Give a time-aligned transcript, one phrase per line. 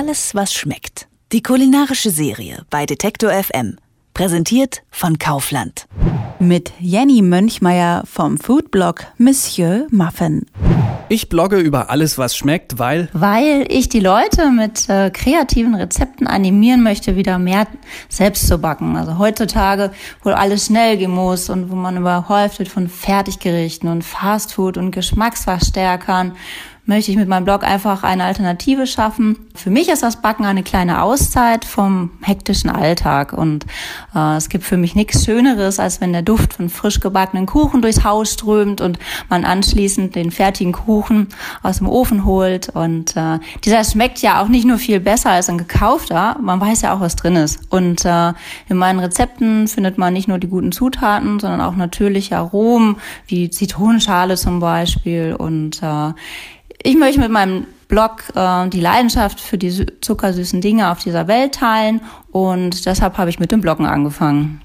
[0.00, 1.08] alles, was schmeckt.
[1.30, 3.76] Die kulinarische Serie bei Detektor FM.
[4.14, 5.86] Präsentiert von Kaufland.
[6.38, 10.46] Mit Jenny Mönchmeier vom Foodblog Monsieur Muffin.
[11.10, 13.10] Ich blogge über alles, was schmeckt, weil.
[13.12, 17.66] Weil ich die Leute mit äh, kreativen Rezepten animieren möchte, wieder mehr
[18.08, 18.96] selbst zu backen.
[18.96, 19.90] Also heutzutage,
[20.22, 24.92] wo alles schnell gehen muss und wo man überhäuft wird von Fertiggerichten und Fastfood und
[24.92, 26.36] Geschmacksverstärkern
[26.86, 29.36] möchte ich mit meinem Blog einfach eine Alternative schaffen.
[29.54, 33.32] Für mich ist das Backen eine kleine Auszeit vom hektischen Alltag.
[33.32, 33.66] Und
[34.14, 37.82] äh, es gibt für mich nichts Schöneres, als wenn der Duft von frisch gebackenen Kuchen
[37.82, 38.98] durchs Haus strömt und
[39.28, 41.28] man anschließend den fertigen Kuchen
[41.62, 42.70] aus dem Ofen holt.
[42.70, 46.82] Und äh, dieser schmeckt ja auch nicht nur viel besser als ein gekaufter, man weiß
[46.82, 47.60] ja auch, was drin ist.
[47.70, 48.32] Und äh,
[48.68, 53.50] in meinen Rezepten findet man nicht nur die guten Zutaten, sondern auch natürliche Aromen wie
[53.50, 55.34] Zitronenschale zum Beispiel.
[55.38, 56.12] Und äh,
[56.82, 61.54] ich möchte mit meinem Blog äh, die Leidenschaft für die zuckersüßen Dinge auf dieser Welt
[61.54, 62.00] teilen
[62.30, 64.60] und deshalb habe ich mit dem Bloggen angefangen.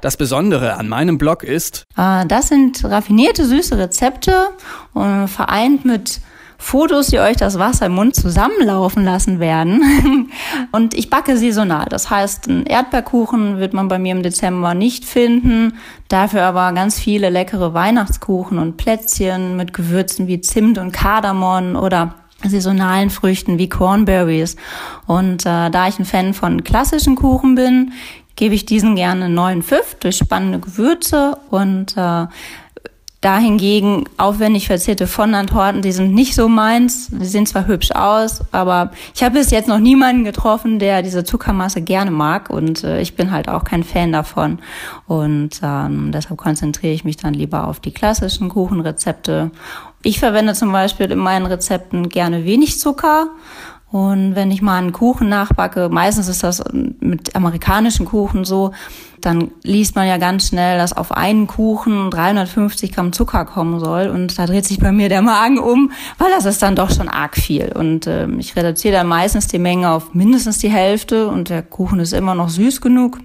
[0.00, 4.48] Das Besondere an meinem Blog ist, äh, das sind raffinierte süße Rezepte
[4.92, 6.20] und vereint mit
[6.64, 10.30] Fotos, die euch das Wasser im Mund zusammenlaufen lassen werden.
[10.72, 11.84] Und ich backe saisonal.
[11.90, 15.74] Das heißt, einen Erdbeerkuchen wird man bei mir im Dezember nicht finden.
[16.08, 22.14] Dafür aber ganz viele leckere Weihnachtskuchen und Plätzchen mit Gewürzen wie Zimt und Kardamom oder
[22.42, 24.56] saisonalen Früchten wie Cornberries.
[25.06, 27.92] Und äh, da ich ein Fan von klassischen Kuchen bin,
[28.36, 32.26] gebe ich diesen gerne einen neuen Pfiff durch spannende Gewürze und äh,
[33.24, 37.08] Dahingegen aufwendig verzierte Fondant-Torten, die sind nicht so meins.
[37.08, 41.24] Die sehen zwar hübsch aus, aber ich habe bis jetzt noch niemanden getroffen, der diese
[41.24, 44.58] Zuckermasse gerne mag und äh, ich bin halt auch kein Fan davon.
[45.06, 49.50] Und ähm, deshalb konzentriere ich mich dann lieber auf die klassischen Kuchenrezepte.
[50.02, 53.30] Ich verwende zum Beispiel in meinen Rezepten gerne wenig Zucker
[53.94, 58.72] und wenn ich mal einen Kuchen nachbacke, meistens ist das mit amerikanischen Kuchen so,
[59.20, 64.08] dann liest man ja ganz schnell, dass auf einen Kuchen 350 Gramm Zucker kommen soll.
[64.08, 67.08] Und da dreht sich bei mir der Magen um, weil das ist dann doch schon
[67.08, 67.70] arg viel.
[67.72, 72.00] Und äh, ich reduziere dann meistens die Menge auf mindestens die Hälfte und der Kuchen
[72.00, 73.20] ist immer noch süß genug.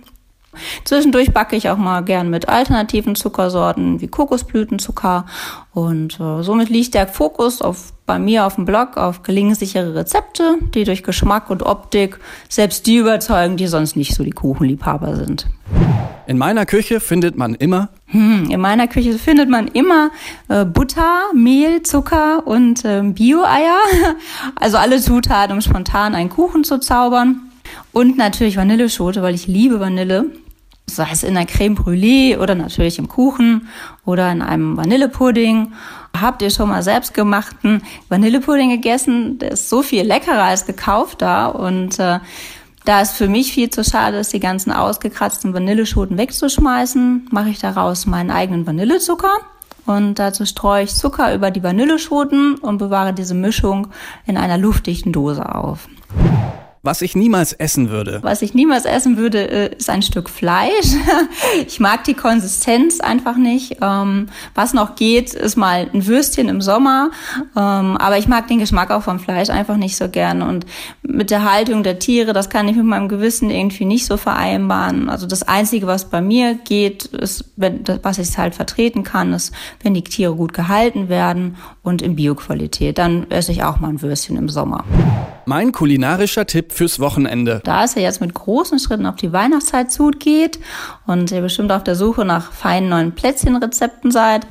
[0.84, 5.26] Zwischendurch backe ich auch mal gern mit alternativen Zuckersorten wie Kokosblütenzucker
[5.74, 10.58] und äh, somit liegt der Fokus auf bei mir auf dem Blog auf gelingensichere Rezepte,
[10.74, 15.46] die durch Geschmack und Optik selbst die überzeugen, die sonst nicht so die Kuchenliebhaber sind.
[16.26, 17.90] In meiner Küche findet man immer.
[18.08, 20.12] Hm, in meiner Küche findet man immer
[20.48, 23.78] äh, Butter, Mehl, Zucker und äh, Bio-Eier.
[24.56, 27.49] Also alle Zutaten, um spontan einen Kuchen zu zaubern.
[27.92, 30.26] Und natürlich Vanilleschote, weil ich liebe Vanille.
[30.86, 33.68] Sei es in der Creme Brûlée oder natürlich im Kuchen
[34.06, 35.74] oder in einem Vanillepudding.
[36.20, 39.38] Habt ihr schon mal selbstgemachten Vanillepudding gegessen?
[39.38, 42.20] Der ist so viel leckerer als gekaufter und äh,
[42.86, 47.60] da es für mich viel zu schade ist, die ganzen ausgekratzten Vanilleschoten wegzuschmeißen, mache ich
[47.60, 49.38] daraus meinen eigenen Vanillezucker.
[49.86, 53.88] Und dazu streue ich Zucker über die Vanilleschoten und bewahre diese Mischung
[54.26, 55.88] in einer luftdichten Dose auf.
[56.82, 58.20] Was ich niemals essen würde.
[58.22, 60.70] Was ich niemals essen würde, äh, ist ein Stück Fleisch.
[61.66, 63.78] Ich mag die Konsistenz einfach nicht.
[63.82, 67.12] Ähm, was noch geht, ist mal ein Würstchen im Sommer.
[67.56, 70.42] Ähm, aber ich mag den Geschmack auch vom Fleisch einfach nicht so gern.
[70.42, 70.66] Und
[71.02, 75.10] mit der Haltung der Tiere, das kann ich mit meinem Gewissen irgendwie nicht so vereinbaren.
[75.10, 79.54] Also das Einzige, was bei mir geht, ist, wenn, was ich halt vertreten kann, ist,
[79.82, 82.98] wenn die Tiere gut gehalten werden und in Bioqualität.
[82.98, 84.86] Dann esse ich auch mal ein Würstchen im Sommer.
[85.50, 87.62] Mein kulinarischer Tipp fürs Wochenende.
[87.64, 90.60] Da es ja jetzt mit großen Schritten auf die Weihnachtszeit zugeht
[91.08, 94.46] und ihr bestimmt auf der Suche nach feinen neuen Plätzchenrezepten seid,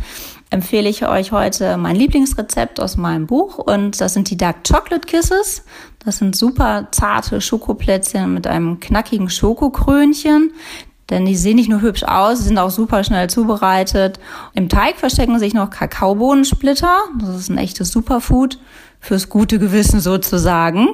[0.51, 5.07] empfehle ich euch heute mein Lieblingsrezept aus meinem Buch und das sind die Dark Chocolate
[5.07, 5.63] Kisses.
[6.01, 10.51] Das sind super zarte Schokoplätzchen mit einem knackigen Schokokrönchen.
[11.11, 14.21] Denn die sehen nicht nur hübsch aus, sie sind auch super schnell zubereitet.
[14.55, 16.99] Im Teig verstecken sich noch Kakaobohnensplitter.
[17.21, 18.59] Das ist ein echtes Superfood
[19.01, 20.89] fürs gute Gewissen sozusagen.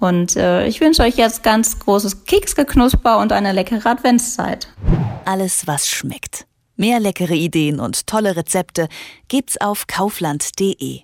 [0.00, 4.66] Und äh, ich wünsche euch jetzt ganz großes Keksgeknusper und eine leckere Adventszeit.
[5.24, 6.46] Alles, was schmeckt.
[6.74, 8.88] Mehr leckere Ideen und tolle Rezepte
[9.28, 11.02] gibt's auf kaufland.de.